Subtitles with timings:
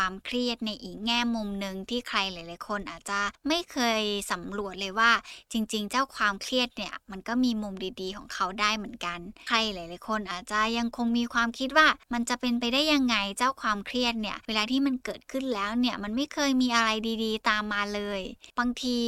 [0.00, 5.10] ความเครียดในอีกแง่มุมหนึ่งที่ใครหลาย ๆ คนอาจจะไม่เคยสำรวจเลยว่า
[5.52, 9.18] จริง ๆ เจ้าความเครียดเนี่ยมันก็มีมุมดี ๆ ของเขาได้เหมือนกัน
[9.48, 16.90] ใครหลาย ๆ คนอาจจะยังคงมีความคิดว่ามันจะเป็นไปได้ยังไงเจ้าความเครียดเนี่ยเวลาที่มันเกิดขึ้นแล้วเนี่ยมันไม่เคยมีอะไร
[17.24, 18.20] ดี ๆ ตามมาเลย
[18.58, 18.98] บางที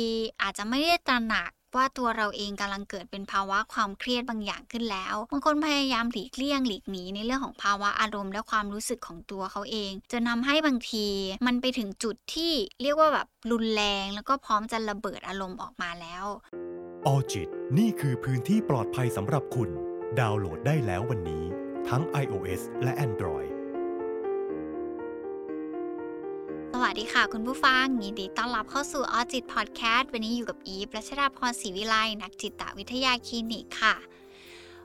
[0.43, 11.07] อาจจะไม่ได้ตระหนัก ว่าตัวเราเองกำลังเกิดเป็นภาวะความเครียดบางอย่างขึ้นแล้วบางคนพยายามหลีกเลี่ยงหลีกหนีในเรื่องของภาวะอารมณ์และความรู้สึกของตัวเขาเองจนทาให้บางที
[11.47, 16.25] มันไปถึงจุดที่เรียกว่าแบบรุนแรง แล้วก็พร้อมจะระเบิดอารมณ์ออกมาแล้ว
[17.07, 17.49] ออจิต
[17.79, 19.71] นี่คือพื้นที่ปลอดภัยสำหรับคุณ
[20.21, 21.45] ดาวน์โหลดได้แล้ววันนี้
[21.89, 23.52] ทั้ง iOS และ Android
[27.01, 33.95] ดีค่ะคุณผู้ฟังยินดีต้อนรับเข้าสู่ออจิตพอดแคสต์วันนี้อยู่กับอีฟรัชดาพรศรีวิไลนักจิตวิทยาคลินิกค่ะ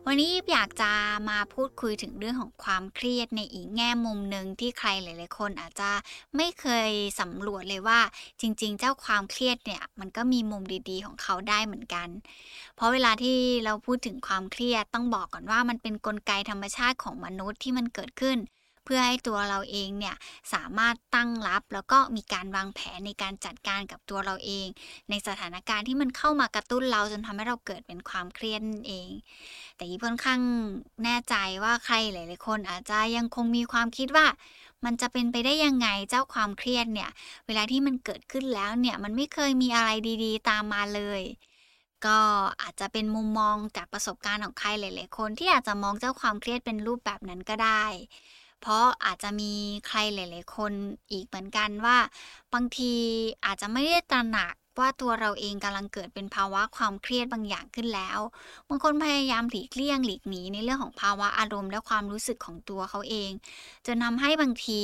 [0.06, 0.92] วันนี้อยากจะ
[1.30, 5.92] มาพูดคุยถึงเรื่องของความเครียดในอีกแง่มุมหนึ่งที่ใครหลาย ๆ คนอาจจะ
[6.36, 8.00] ไม่เคยสำรวจเลยว่า
[8.42, 12.08] จริง ๆ เจ้าความเครียดเนี่ยมันก็มีมุมดีๆ ของเขาได้เหมือนกัน
[12.76, 18.40] เพราะเวลาที่เราพูดถึงความเครียดต้องบอกก่อนว่ามันเป็นนกลไกธรรมชาติของมนุษย์ที่มันเกิดขึ้น
[18.88, 20.16] เพื่อให้ตัวเราเองเนี่ย
[20.54, 24.68] สามารถตั้งรับ แล้วก็มีการวางแผนในการจัดการกับตัวเราเอง
[25.10, 29.10] ในสถานการณ์ที่มันเข้ามากระตุ้นเราจนทำให้เราเกิดเป็นความเครียดเอง
[29.76, 30.41] แต่ยี่ค่อนข้าง
[31.04, 34.26] แน่ใจว่าใครหลายๆคนอาจจะยังคงมีความคิดว่า
[34.85, 37.10] มันจะเป็นไปได้ยังไงเจ้าความเครียดเนี่ย
[37.46, 39.90] เวลาที่มันเกิดขึ้นแล้วเนี่ย มันไม่เคยมีอะไร
[40.24, 41.21] ดีๆ ตามมาเลย
[42.05, 42.20] ก็
[42.62, 47.85] อาจจะเป็นมุมมองจากประสบการณ์ของใครหลาย ๆ คนที่อาจจะมองเจ้าความเครียดเป็นรูปแบบนั้นก็ได้
[48.62, 49.54] เพราะอาจจะมี
[49.88, 50.74] ใครหลาย ๆ คน
[51.12, 51.98] อีกเหมือนกันว่า
[52.54, 52.94] บางที
[53.46, 58.20] อาจจะไม่ได้ตระหนักว่าตัวเราเองกำลังเกิดเป็นภาวะความเครียดบางอย่างขึ้นแล้ว
[58.70, 63.32] บางคนพยายามหลีกเลี่ยงหลีกหนีในเรื่องของภาวะอารมณ์และความรู้สึกของตัวเขาเอง
[63.86, 64.81] จนทาให้บางที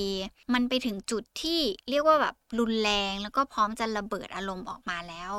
[0.54, 5.34] มันไปถึงจุดที่เรียกว่าแบบรุนแรง แล้วก็พร้อมจะระเบิดอารมณ์ออกมาแล้ว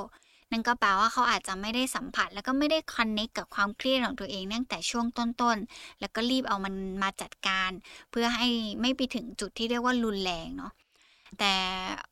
[0.55, 7.71] นั่นก็แปลว่าเขาอาจจะไม่ได้สัมผัส แล้วก็ไม่ได้คอนเน็กกับความเครียดของตัวเองตั้งแต่ช่วงต้นๆ แล้วก็รีบเอามันมาจัดการ
[8.11, 8.47] เพื่อให้
[8.81, 10.73] ไม่ไปถึงจุดที่เรียกว่ารุนแรงเนาะ
[11.39, 11.55] แต่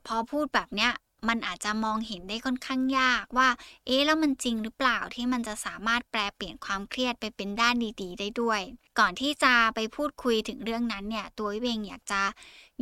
[0.07, 0.93] พอพูดแบบเนี้ย
[1.29, 3.49] มันอาจจะมองเห็นได้ค่อนข้างยากว่า
[3.87, 8.61] เอ๊ะ แล้วมันจริงหรือเปล่าที่มันจะสามารถแปลเปลี่ยนความเครียดไปเป็นด้านดี ๆ ได้ด้วย
[8.99, 12.23] ก่อนที่จะไปพูดคุยถึงเรื่องนั้นเนี่ย ตัววิเองอยากจะ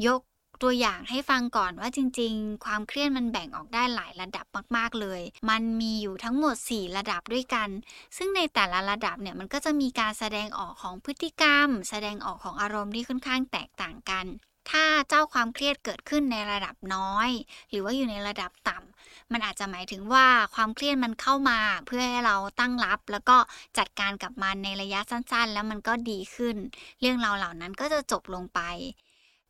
[0.06, 0.20] ยก
[0.62, 7.69] ตัวอย่างให้ฟังก่อนว่าจริง ๆ ความเครียดมันแบ่งออกได้หลายระดับมากๆเลย มันมีอยู่ทั้งหมด 4 ระดับด้วยกัน
[8.16, 14.26] ซึ่งในแต่ละระดับเนี่ยมันก็จะมีการแสดงออกของพฤติกรรม แสดงออกของอารมณ์ที่ค่อนข้างแตกต่างกัน
[14.70, 17.31] ถ้าเจ้าความเครียดเกิดขึ้นในระดับน้อย
[17.70, 23.37] หรือว่าอยู่ในระดับต่ำมันอาจจะหมายถึงว่าความเครียดมันเข้ามา เพื่อให้เราตั้งรับ แล้วก็
[23.78, 26.56] จัดการกับมันในระยะสั้นๆ แล้วมันก็ดีขึ้น
[27.00, 28.60] เรื่องราวเหล่านั้นก็จะจบลงไป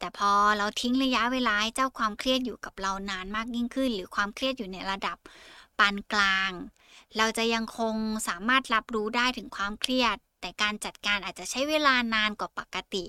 [0.01, 5.19] แต่พอเราทิ้งระยะเวลาให้เจ้าความเครียดอยู่กับเรานานมากยิ่งขึ้น หรือความเครียดอยู่ในระดับ
[5.79, 6.51] ปานกลาง
[7.17, 7.95] เราจะยังคง
[8.29, 13.05] สามารถรับรู้ได้ถึงความเครียด แต่การจัดการอาจจะใช้เวลานานกว่าปกติ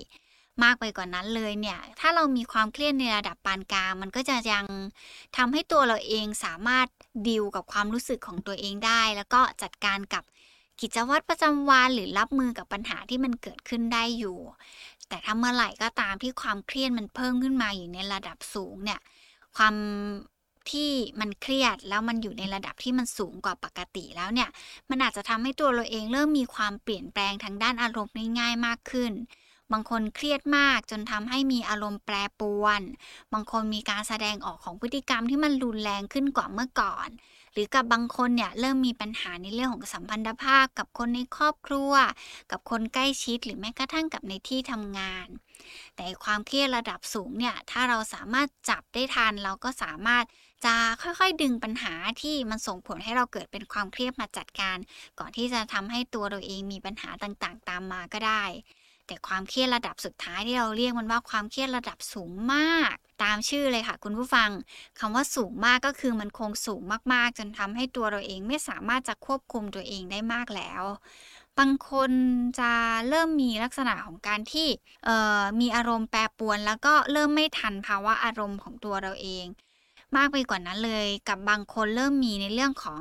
[0.62, 4.66] มากไปกว่านั้นเลยเนี่ย ถ้าเรามีความเครียดในระดับปานกลาง มันก็จะยัง
[5.36, 6.86] ทำให้ตัวเราเองสามารถ
[7.28, 10.24] ดิวกับความรู้สึกของตัวเองได้ แล้วก็จัดการกับ
[10.80, 14.38] กิจวัตรประจำวันหรือรับมือกับปัญหาที่มันเกิดขึ้นได้อยู่
[15.12, 19.00] แต่ถ้าเมื่อไหร่ก็ตามที่ความเครียดมันเพิ่มขึ้นมาอยู่ในระดับสูงเนี่ย
[19.56, 19.74] ความ
[20.70, 20.90] ที่
[21.20, 24.48] มันเครียดแล้วมันอยู่ในระดับที่มันสูงกว่าปกติแล้วเนี่ย
[24.90, 29.12] มันอาจจะทำให้ตัวเราเองเริ่มมีความเปลี่ยนแปลงทางด้านอารมณ์ง่ายๆมากขึ้น
[29.72, 32.80] บางคนเครียดมากจนทำให้มีอารมณ์แปรปรวน
[33.32, 37.08] บางคนมีการแสดงออกของพฤติกรรมที่มันรุนแรงขึ้นกว่าเมื่อก่อน
[37.52, 41.92] หรือกับบางคนเนี่ยเริ่มมีปัญหาในเรื่องของสัมพันธภาพกับคนในครอบครัว
[42.50, 45.26] กับคนใกล้ชิดหรือแม้กระทั่งกับในที่ทำงาน
[45.96, 50.24] แต่ความเครียดระดับสูงเนี่ยถ้าเราสามารถจับได้ทันเราก็สามารถ
[50.64, 54.78] จะค่อยๆ ดึงปัญหาที่มันส่งผลให้เราเกิดเป็นความเครียดมาจัดการ
[55.18, 58.44] ก่อนที่จะทำให้ตัวเราเองมีปัญหาต่างๆ ตามมาก็ได้
[59.06, 64.50] แต่ความเครียดระดับสุดท้ายที่เราเรียกมันว่าความเครียดระดับสูงมาก ตามชื่อเลยค่ะ คุณผู้ฟัง
[64.98, 66.82] คำว่าสูงมากก็คือมันคงสูง
[67.12, 70.82] มากๆ จนทำให้ตัวเราเองไม่สามารถจะควบคุมตัวเองได้มากแล้ว
[71.58, 72.10] บางคน
[72.60, 72.72] จะ
[73.08, 74.68] เริ่มมีลักษณะของการที่
[75.60, 79.46] มีอารมณ์แปรปรวน แล้วก็เริ่มไม่ทันภาวะอารมณ์ของตัวเราเอง
[80.16, 83.00] มากไปกว่านั้นเลย กับบางคนเริ่มมีในเรื่องของ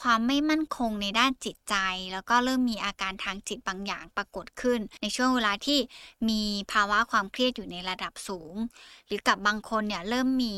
[0.00, 1.74] ความไม่มั่นคงในด้านจิตใจ
[2.12, 5.78] แล้วก็เริ่มมีอาการทางจิตบางอย่างปรากฏขึ้น ในช่วงเวลาที่
[6.28, 6.42] มี
[6.72, 8.54] ภาวะความเครียดอยู่ในระดับสูง
[9.06, 10.56] หรือกับบางคนเนี่ยเริ่มมี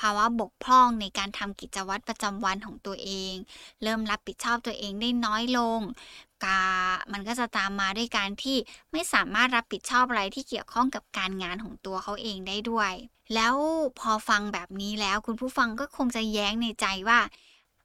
[0.00, 3.34] ภาวะบกพร่องในการทำกิจวัตรประจำวันของตัวเอง
[3.82, 5.80] เริ่มรับผิดชอบตัวเองได้น้อยลง
[6.44, 6.58] กา
[7.12, 8.56] มันก็จะตามมาด้วยการที่
[8.92, 12.92] ไม่สามารถรับผิดชอบอะไรที่เกี่ยวข้องกับการงานของตัวเขาเองได้ด้วย
[13.34, 13.54] แล้ว
[14.00, 17.18] พอฟังแบบนี้แล้วคุณผู้ฟังก็คงจะแย้งในใจว่า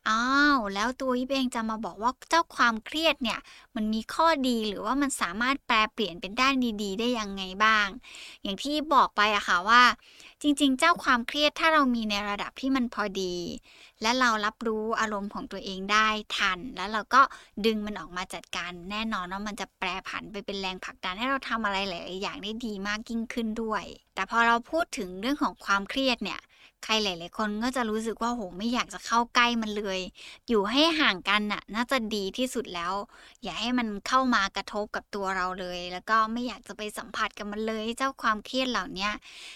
[0.10, 0.24] อ้า
[0.56, 3.40] วแล้วตัวยิบเองจะมาบอกว่าเจ้าความเครียดเนี่ย
[3.76, 6.54] มันมีข้อดีหรือว่ามันสามารถแปลเปลี่ยนเป็นด้าน
[6.84, 7.88] ดีๆ ได้ยังไงบ้าง
[8.44, 9.84] อย่างที่บอกไปอะค่ะว่า
[10.42, 13.36] จริงๆ เจ้าความเครียดถ้าเรามีในระดับที่มันพอดี
[14.02, 16.08] และเรารับรู้อารมณ์ของตัวเองได้
[16.38, 17.22] ทัน แล้วเราก็
[17.66, 23.84] ดึงมันออกมาจัดการ แน่นอนว่ามันจะแปรผันไปเป็นแรงผลักดันให้เราทำอะไรหลายๆอย่างได้ดีมากยิ่งขึ้นด้วย
[24.16, 26.40] แต่พอเราพูดถึงเรื่องของความเครียดเนี่ย
[26.84, 30.00] ใครหลาย ๆ คนก็จะรู้สึกว่าโหไม่อยากจะเข้าใกล้มันเลย
[30.50, 32.94] อยู่ให้ห่างกันน่ะ น่าจะดีที่สุดแล้ว
[33.44, 39.10] อย่าให้มันเข้ามากระทบกับตัวเราเลย แล้วก็ไม่อยากจะไปสัมผัสกับมันเลยเจ้าความเครียดเหล่านี้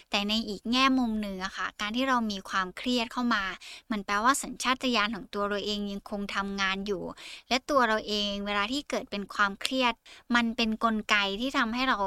[0.10, 3.44] แต่ในอีกแง่มุมหนึ่งอะค่ะ การที่เรามีความเครียดเข้ามา
[3.92, 7.04] มันแปลว่าสัญชาตญาณของตัวเราเองยังคงทำงานอยู่
[7.50, 9.94] และตัวเราเองเวลาที่เกิดเป็นความเครียด
[10.36, 11.98] มันเป็นนกลไกที่ทำให้เรา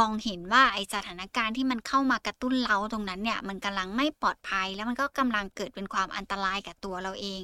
[0.00, 7.42] มองเห็นว่าไอสถานการณ์ที่มันเข้ามากระตุ้นเราตรงนั้นเนี่ย มันกำลังไม่ปลอดภัย แล้วมันก็กำลังเกิดเป็นความอันตรายกับตัวเราเอง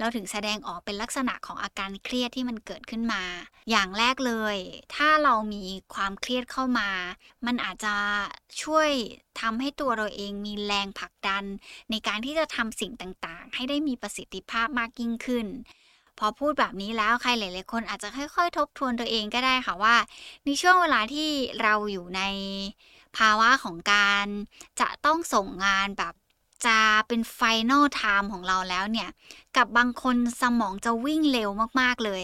[0.00, 3.22] เราถึงแสดงออกเป็นลักษณะของอาการเครียดที่มันเกิดขึ้นมา
[3.70, 4.56] อย่างแรกเลย
[4.94, 5.64] ถ้าเรามี
[5.94, 6.90] ความเครียดเข้ามา
[7.46, 7.94] มันอาจจะ
[8.62, 8.90] ช่วย
[9.40, 11.44] ทำให้ตัวเราเองมีแรงผลักดัน
[11.90, 15.46] ในการที่จะทำสิ่งต่างๆ ให้ได้มีประสิทธิภาพมากยิ่งขึ้น
[16.20, 19.96] พอพูดแบบนี้แล้วใครหลาย ๆ คนอาจจะค่อย ๆ ทบทวนตัวเองก็ได้ค่ะว่า
[20.44, 21.30] ในช่วงเวลาที่
[21.62, 22.22] เราอยู่ใน
[23.18, 24.26] ภาวะของการ
[24.80, 26.14] จะต้องส่งงานแบบ
[26.66, 26.78] จะ
[27.08, 29.08] เป็น final time ของเราแล้วเนี่ย
[29.56, 31.48] กับบางคนสมองจะวิ่งเร็ว
[31.80, 32.22] มาก ๆ เลย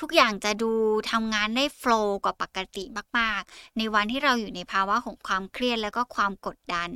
[0.00, 0.70] ทุกอย่างจะดู
[1.10, 2.84] ทำงานได้ flow กว่าปกติ
[3.18, 6.90] มาก ๆ ในวันที่เราอยู่ในภาวะของความเครียดแล้วก็ความกดดัน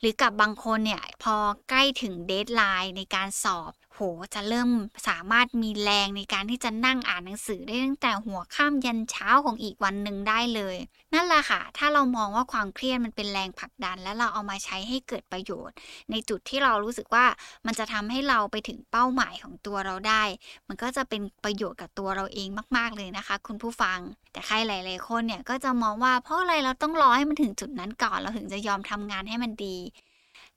[0.00, 1.36] หรือกับบางคนเนี่ย พอ
[1.68, 4.70] ใกล้ถึงเดทไลน์ในการสอบ โหจะเริ่ม
[5.08, 10.76] สามารถมีแรงในการที่จะนั่งอ่านหนังสือได้ตั้งแต่หัวค่ำยันเช้าของอีกวันหนึ่งได้เลย
[11.14, 15.76] นั่นแหละค่ะ ถ้าเรามองว่าความเครียดมันเป็นแรงผลักดัน และเราเอามาใช้ให้เกิดประโยชน์
[16.10, 17.26] ในจุดที่เรารู้สึกว่า
[17.66, 20.22] มันจะทำให้เราไปถึงเป้าหมายของตัวเราได้
[20.68, 23.98] มันก็จะเป็นประโยชน์กับตัวเราเองมาก ๆเลยนะคะ คุณผู้ฟัง
[24.32, 29.76] แต่ใครหลาย ๆ คนเนี่ยก็จะมองว่าเพราะอะไรเราต้องรอให้มันถึงจุดนั้นก่อนเราถึงจะยอมทำงานให้มันดี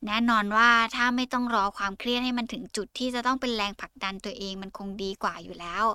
[0.08, 5.86] แน่นอนว่าถ้าไม่ต้องรอความเครียดให้มันถึงจุดที่จะต้องเป็นแรงผลักดันตัวเองมันคงดีกว่าอยู่แล้ว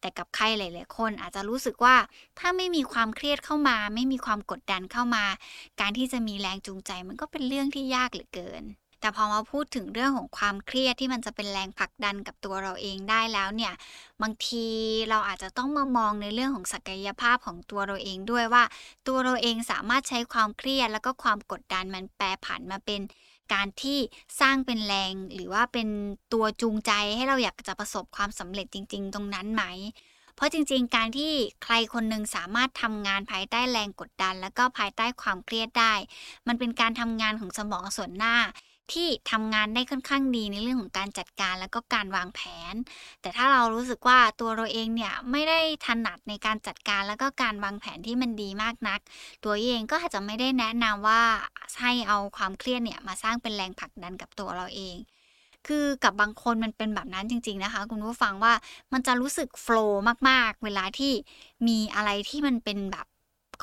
[0.00, 1.96] แต่กับใครหลาย ๆ คนอาจจะรู้สึกว่า
[2.38, 5.24] ถ้าไม่มีความเครียดเข้ามา ไม่มีความกดดันเข้ามา
[5.80, 8.64] การที่จะมีแรงจูงใจมันก็เป็นเรื่องที่ยากเหลือเกิน
[9.00, 13.72] แต่พอมาพูดถึงเรื่องของความเครียดที่มันจะเป็นแรงผลักดันกับตัวเราเองได้แล้วเนี่ย
[14.22, 14.66] บางที
[15.10, 18.64] เราอาจจะต้องมามองในเรื่องของศักยภาพของตัวเราเองด้วยว่า
[19.06, 23.00] ตัวเราเองสามารถใช้ความเครียดแล้วก็ความกดดันมันแปรผันมาเป็น
[23.52, 23.98] การที่
[24.40, 25.88] สร้างเป็นแรงหรือว่าเป็น
[26.32, 29.64] ตัวจูงใจให้เราอยากจะประสบความสำเร็จจริง ๆ ตรงนั้นไหม
[30.36, 31.32] เพราะจริง ๆ การที่
[31.62, 35.94] ใครคนหนึ่งสามารถทำงานภายใต้แรงกดดัน แล้วก็ภายใต้ความเครียดได้
[36.46, 38.36] มันเป็นการทำงานของสมองส่วนหน้า
[38.92, 42.40] ที่ทำงานได้ค่อนข้างดีในเรื่องของการจัดการแล้วก็การวางแผ
[42.72, 42.74] น
[43.20, 49.00] แต่ถ้าเรารู้สึกว่าตัวเราเองเนี่ยไม่ได้ถนัดในการจัดการแล้วก็การวางแผนที่มันดีมากนัก
[49.44, 51.22] ตัวเองก็อาจจะไม่ได้แนะนำว่า
[51.80, 54.96] ให้เอาความเครียดเนี่ยมาสร้างเป็นแรงผลักดันกับตัวเราเอง
[55.66, 58.52] คือกับบางคนมันเป็นแบบนั้นจริง ๆนะคะ คุณผู้ฟังว่า
[58.92, 61.12] มันจะรู้สึกโฟล์มากๆ เวลาที่
[61.66, 63.06] มีอะไรที่มันเป็นแบบ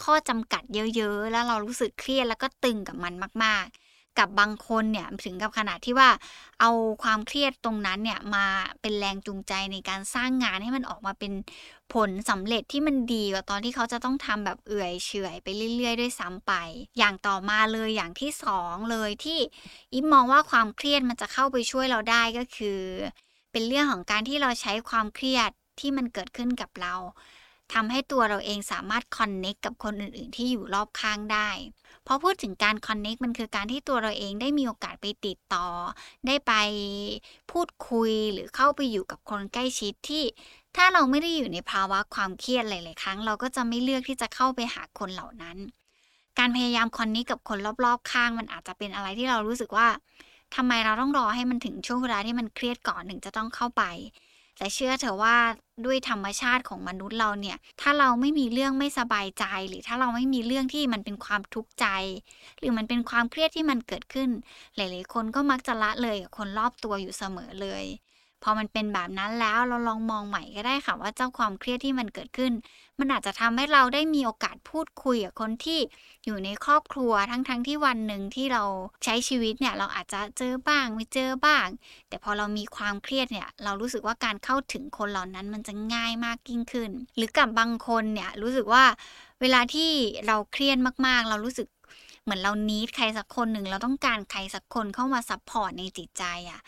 [0.03, 0.63] ข้อจำกัด
[0.95, 6.09] เยอะ ๆ แล้วเรารู้สึกเครียดแล้วก็ตึงกับมันมาก ๆ กับบางคนเนี่ยถึงกับขนาดที่ว่า
[6.61, 6.71] เอา
[7.03, 8.45] ความเครียดตรงนั้นเนี่ยมา
[8.81, 11.33] เป็นแรงจูงใจในการสร้างงานให้มันออกมาเป็น
[11.93, 16.53] ผลสำเร็จที่มันดีกว่าตอนที่เขาจะต้องทำแบบเอื่อยเฉยไปเรื่อย ๆ ด้วยซ้ำไป
[16.97, 19.39] อย่างต่อมาเลยอย่างที่สองเลยที่
[19.93, 22.79] อิมมองว่าความเครียดมันจะเข้าไปช่วยเราได้ก็คือ
[23.51, 26.95] เป็นเรื่องของการที่เราใช้ความเครียดที่มันเกิดขึ้นกับเรา
[27.73, 31.49] ทำให้ตัวเราเองสามารถคอนเน็กกับคนอื่นๆ ที่อยู่รอบข้างได้
[32.07, 35.67] พอพูดถึงการคอนเน็กมันคือการที่ตัวเราเองได้มีโอกาสไปติดต่อ
[36.27, 36.53] ได้ไป
[37.51, 40.23] พูดคุยหรือเข้าไปอยู่กับคนใกล้ชิดที่
[40.75, 45.57] ถ้าเราไม่ได้อยู่ในภาวะความเครียดหลายๆครั้ง เราก็จะไม่เลือกที่จะเข้าไปหาคนเหล่านั้น
[46.39, 49.87] การพยายามคอนเน็กกับคนรอบๆ ข้าง มันอาจจะเป็นอะไรที่เรารู้สึกว่า
[50.55, 53.83] ทำไมเราต้องรอให้มันถึงช่วงเวลาที่มันเครียดก่อนถึงจะต้องเข้าไป
[54.57, 55.37] แต่เชื่อเถอะว่า
[55.85, 61.87] ด้วยธรรมชาติของมนุษย์เราเนี่ย ถ้าเราไม่มีเรื่องไม่สบายใจ หรือถ้าเราไม่มีเรื่องที่มันเป็นความทุกข์ใจ
[62.59, 64.29] หรือมันเป็นความเครียดที่มันเกิดขึ้น
[64.75, 67.83] หลาย ๆ คนก็มักจะละเลยกับคนรอบตัวอยู่เสมอเลย
[68.43, 72.51] พอมันเป็นแบบนั้นแล้วเราลองมองใหม่ก็ได้ค่ะว่าเจ้าความเครียดที่มันเกิดขึ้น
[72.99, 75.79] มันอาจจะทำให้เราได้มีโอกาสพูดคุยกับคนที่
[76.25, 78.63] อยู่ในครอบครัวทั้งๆทที่วันหนึ่งที่เรา
[79.03, 81.67] ใช้ชีวิตเนี่ยเราอาจจะเจอบ้างไม่เจอบ้าง
[82.09, 88.83] แต่พอเรามีความเครียดเนี่ยเรารู้สึกว่าการเข้าถึงคนเหล่านั้นมันจะง่ายมากยิ่งขึ้น หรือกับบางคนเนี่ยรู้สึกว่า
[89.41, 89.91] เวลาที่
[90.27, 91.67] เราเครียดมากๆ เรารู้สึก
[92.23, 96.61] เหมือนเรา need ใครสักคนหนึ่งเราต้องการใครสักคนเข้ามา support ในจิตใจอะค่ะ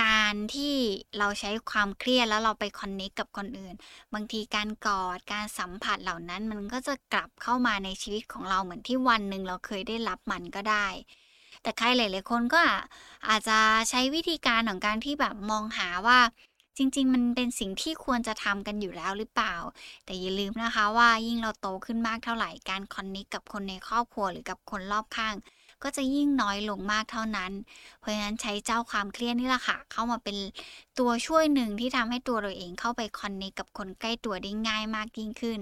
[0.00, 0.74] การที่
[1.18, 3.74] เราใช้ความเครียดแล้วเราไป connect กับคนอื่น
[4.14, 10.86] บางทีการกอดการสัมผัสเหล่านั้น มันก็จะกลับเข้ามาในชีวิตของเราเหมือนที่วันหนึ่งเราเคยได้รับมันก็ได้
[11.62, 12.58] แต่ใครหลาย ๆ คนก็
[13.28, 13.58] อาจจะ
[13.90, 16.18] ใช้วิธีการของการที่แบบมองหาว่า
[16.76, 19.54] จริง ๆ มันเป็นสิ่งที่ควรจะทำกันอยู่แล้วหรือเปล่า
[20.04, 25.34] แต่อย่าลืมนะคะว่ายิ่งเราโตขึ้นมากเท่าไหร่ การ connect กับคนในครอบครัวหรือกับคนรอบข้าง
[25.84, 27.52] ก็จะยิ่งน้อยลงมากเท่านั้น
[27.98, 30.36] เพราะฉะนั้นใช้เจ้าความเครียดนี่แหละค่ะ เข้ามาเป็น
[30.98, 35.60] ตัวช่วยหนึ่งที่ทำให้ตัวเราเองเข้าไป connect กับคนใกล้ตัวได้ง่ายมากยิ่งขึ้น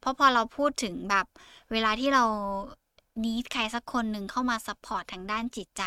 [0.00, 1.26] เพราะพอเราพูดถึงแบบ
[1.72, 2.24] เวลาที่เรา
[3.24, 5.82] need ใครสักคนหนึ่งเข้ามา support ทางด้านจิตใจ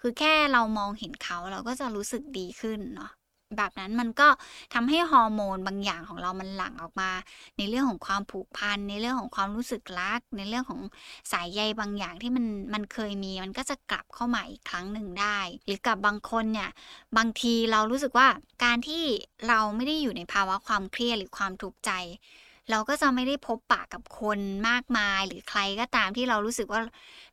[0.00, 3.10] คือแค่เรามองเห็นเขาเราก็จะรู้สึกดีขึ้นเนาะ
[3.58, 4.28] แบบนั้นมันก็
[4.74, 7.10] ทำให้ฮอร์โมนบางอย่างของเรามันหลั่งออกมา
[7.56, 10.80] ในเรื่องของความผูกพัน ในเรื่องของความรู้สึกรัก ในเรื่องของ
[11.32, 16.70] สายใยบางอย่างที่มันมันเคยมี มันก็จะกลับเข้ามาอีกครั้งหนึ่งได้ หรือกับบางคนเนี่ย
[17.16, 18.28] บางทีเรารู้สึกว่า
[18.64, 19.02] การที่
[19.48, 21.90] เราไม่ได้อยู่ในภาวะความเครียดหรือความทุกข์ใจ
[22.70, 24.38] เราก็จะไม่ได้พบปะกับคน
[24.68, 26.80] มากมายหรือใครก็ตามที่เรารู้สึกว่า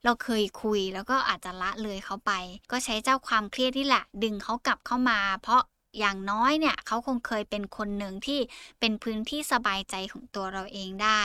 [0.04, 2.32] เราเคยคุย แล้วก็อาจจะละเลยเขาไป
[2.70, 5.62] ก็ใช้เจ้าความเครียดนี่แหละ ดึงเขากลับเข้ามา เพราะ
[5.98, 8.40] อย่างน้อยเนี่ยเขาคงเคยเป็นคนหนึ่งที่
[8.80, 11.22] เป็นพื้นที่สบายใจของตัวเราเองได้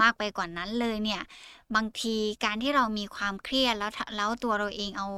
[0.00, 1.22] มากไปกว่านั้นเลยเนี่ย
[1.74, 5.08] บางทีการที่เรามีความเครียดแล้วแล้วตัวเราเองเอา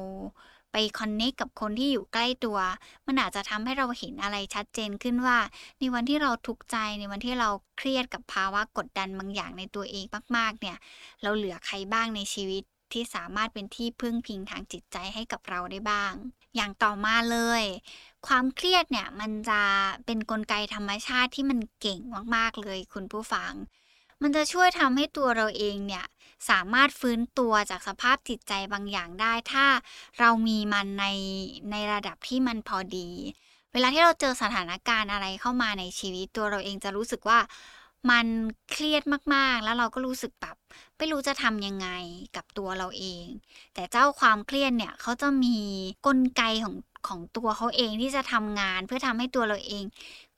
[0.72, 2.58] ไปคอนเนคกับคนที่อยู่ใกล้ตัว
[3.06, 5.38] มันอาจจะทำให้เราเห็นอะไรชัดเจนขึ้นว่า
[5.78, 10.04] ในวันที่เราทุกข์ใจในวันที่เราเครียดกับภาวะกดดันบางอย่างในตัวเอง
[10.36, 10.76] มากๆ เนี่ย
[11.22, 16.12] เราเหลือใครบ้างในชีวิตที่สามารถเป็นที่พึ่งพิงทางจิตใจให้กับเราได้บ้าง
[16.56, 17.62] อย่างต่อมาเลย
[18.26, 19.60] ความเครียดเนี่ย มันจะ
[20.04, 22.00] เป็นนกลไกธรรมชาติที่มันเก่ง
[22.36, 23.52] มากๆเลยคุณผู้ฟัง
[24.22, 26.04] มันจะช่วยทำให้ตัวเราเองเนี่ย
[26.50, 29.66] สามารถฟื้นตัวจากสภาพจิตใจบางอย่างได้ ถ้า
[30.18, 31.06] เรามีมันใน
[31.70, 33.08] ในระดับที่มันพอดี
[33.72, 37.38] เวลาที่เราเจอสถานการณ์อะไรเข้ามาในชีวิตตัวเราเองจะรู้สึกว่า
[38.10, 38.26] มัน
[38.70, 39.02] เครียด
[39.34, 40.56] มากๆ แล้วเราก็รู้สึกแบบ
[40.96, 41.88] ไม่รู้จะทำยังไง
[42.36, 43.24] กับตัวเราเอง
[43.74, 45.56] แต่เจ้าความเครียดเนี่ยเขาจะมี
[46.06, 46.76] กลไกของ
[47.08, 49.84] ของตัวเขาเองที่จะทำงานเพื่อทำให้ตัวเราเอง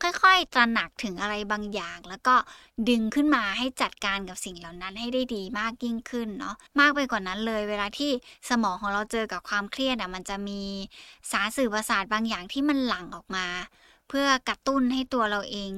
[0.03, 2.35] ค่อยๆตระหนักถึงอะไรบางอย่าง แล้วก็
[2.89, 8.11] ดึงขึ้นมาให้จัดการกับสิ่งเหล่านั้นให้ได้ดีมากยิ่งขึ้นเนาะมากไปกว่านั้นเลย เวลาที่
[8.49, 10.63] สมองของเราเจอกับความเครียดอะมันจะมี
[11.31, 13.47] สารสื่อประสาทบางอย่างที่มันหลั่งออกมา
[14.11, 15.73] เพื่อกระตุ้นให้ตัวเราเอง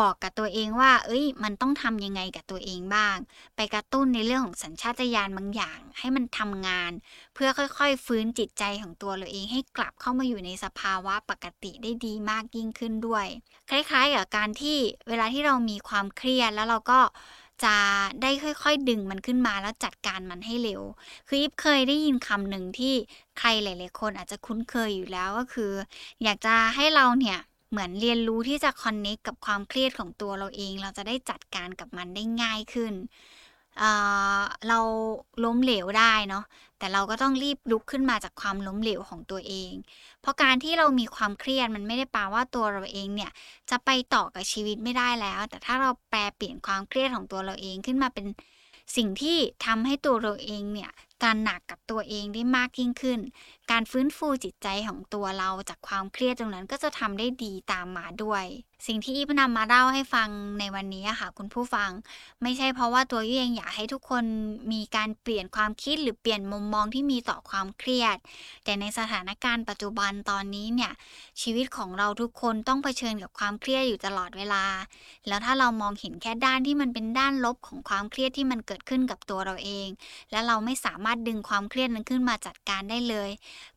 [0.00, 3.16] บอกกับตัวเองว่า เอ้ย มันต้องทำยังไงกับตัวเองบ้าง
[3.56, 6.92] ไปกระตุ้นในเรื่องของสัญชาตญาณบางอย่าง ให้มันทำงาน
[7.34, 13.26] เพื่อค่อยๆ ฟื้นจิตใจของตัวเราเองให้กลับเข้ามาอยู่ในสภาวะปกติได้ดีมากยิ่งขึ้นด้วย
[13.70, 17.00] คล้ายๆกับการที่เวลาที่เรามีความเครียดแล้วเราก็
[17.64, 17.76] จะ
[18.22, 20.82] ได้ค่อย ๆ ดึงมันขึ้นมาแล้วจัดการมันให้เร็ว
[21.28, 22.94] คืออิฟเคยได้ยินคำหนึ่งที่
[23.38, 25.72] ใครหลาย ๆ คนอาจจะคุ้นเคยอยู่แล้วก็คือ
[26.22, 27.38] อยากจะให้เราเนี่ย
[27.70, 32.94] เหมือนเรียนรู้ที่จะคอนเน็กกับความเครียดของตัวเราเอง เราจะได้จัดการกับมันได้ง่ายขึ้น
[34.68, 34.78] เรา
[35.44, 36.44] ล้มเหลวได้เนาะ
[36.78, 39.72] แต่เราก็ต้องรีบลุกขึ้นมาจากความล้มเหลวของตัวเอง
[40.20, 43.30] เพราะการที่เรามีความเครียดมันไม่ได้แปลว่าตัวเราเองเนี่ย
[43.70, 48.26] จะไปต่อกับชีวิตไม่ได้แล้ว แต่ถ้าเราแปลเปลี่ยนความเครียดของตัวเราเองขึ้นมาเป็น
[48.96, 50.90] สิ่งที่ทำให้ตัวเราเองเนี่ย
[51.24, 53.20] การหนักกับตัวเองได้มากยิ่งขึ้น
[53.70, 58.44] การฟื้นฟูจิตใจของตัวเราจากความเครียดตรงนั้นก็จะทำได้ดีตามมาด้วย
[58.86, 61.90] สิ่งที่อีฟนำมาเล่าให้ฟังในวันนี้ค่ะ คุณผู้ฟัง
[62.42, 64.24] ไม่ใช่เพราะว่าตัวยุ้ยเองอยากให้ทุกคน
[64.72, 68.16] มีการเปลี่ยนความคิดหรือเปลี่ยนมุมมองที่มีต่อความเครียด
[68.64, 70.92] แต่ในสถานการณ์ปัจจุบันตอนนี้เนี่ย
[71.42, 74.64] ชีวิตของเราทุกคนต้องเผชิญกับความเครียดอยู่ตลอดเวลา
[75.28, 79.88] แล้วถ้าเรามองเห็นแค่ด้านที่มันเป็นด้านลบของความเครียดที่มันเกิดขึ้นกับตัวเราเอง
[80.30, 83.30] และเราไม่สามารถดึงความเครียดนั้นขึ้นมาจัดการได้เลย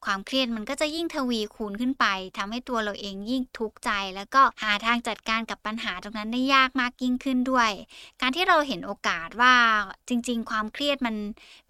[0.06, 2.06] ความเครียดมันก็จะยิ่งทวีคูณขึ้นไป
[2.38, 7.72] ทำให้ตัวเราเองยิ่งทุกข์ใจแล้วก็หาทางการจัดการกับปัญหาตรงนั้นได้ยากมากยิ่งขึ้นด้วย
[8.22, 9.54] การที่เราเห็นโอกาสว่า
[10.10, 11.16] จริง ๆ ความเครียดมัน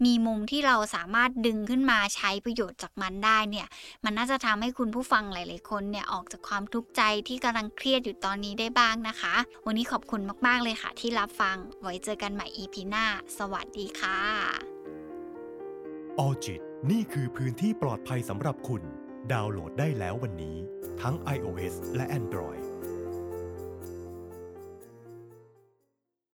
[0.04, 3.66] มีมุมที่เราสามารถดึงขึ้นมาใช้ประโยชน์จากมันได้เนี่ย
[4.04, 9.34] มันน่าจะทำให้คุณผู้ฟังหลาย ๆ คนเนี่ยออกจากความทุกข์ใจที่กำลังเครียดอยู่ตอนนี้ได้บ้างนะคะ
[9.66, 13.04] วันนี้ขอบคุณมาก ๆ เลยค่ะ ที่รับฟังไว้เจอกันใหม่ EP หน้า
[13.38, 14.18] สวัสดีค่ะ
[16.18, 18.84] ออจิตนี่คือพื้นที่ปลอดภัยสำหรับคุณ
[19.32, 20.56] ดาวน์โหลดได้แล้ววันนี้
[21.02, 22.62] ทั้ง iOS และ Android